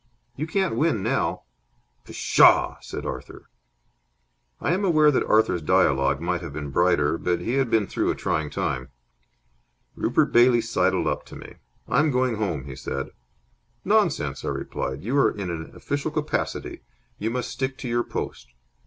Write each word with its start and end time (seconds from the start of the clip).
"You 0.35 0.47
can't 0.47 0.75
win 0.77 1.03
now." 1.03 1.43
"Pshaw!" 2.05 2.77
said 2.81 3.05
Arthur. 3.05 3.51
I 4.59 4.71
am 4.73 4.83
aware 4.83 5.11
that 5.11 5.23
Arthur's 5.25 5.61
dialogue 5.61 6.19
might 6.19 6.41
have 6.41 6.53
been 6.53 6.71
brighter, 6.71 7.19
but 7.19 7.39
he 7.39 7.53
had 7.53 7.69
been 7.69 7.85
through 7.85 8.09
a 8.09 8.15
trying 8.15 8.49
time. 8.49 8.89
Rupert 9.95 10.31
Bailey 10.31 10.61
sidled 10.61 11.05
up 11.05 11.23
to 11.27 11.35
me. 11.35 11.57
"I'm 11.87 12.09
going 12.09 12.37
home," 12.37 12.65
he 12.65 12.75
said. 12.75 13.11
"Nonsense!" 13.85 14.43
I 14.43 14.47
replied. 14.47 15.03
"You 15.03 15.15
are 15.19 15.29
in 15.29 15.51
an 15.51 15.69
official 15.75 16.09
capacity. 16.09 16.81
You 17.19 17.29
must 17.29 17.51
stick 17.51 17.77
to 17.77 17.87
your 17.87 18.03
post. 18.03 18.47